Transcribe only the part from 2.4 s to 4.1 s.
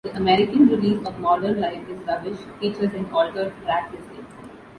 features an altered track